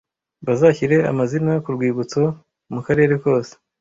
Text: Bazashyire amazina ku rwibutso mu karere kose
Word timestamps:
Bazashyire 0.45 0.97
amazina 1.11 1.53
ku 1.63 1.69
rwibutso 1.75 2.21
mu 2.73 2.79
karere 2.85 3.13
kose 3.23 3.53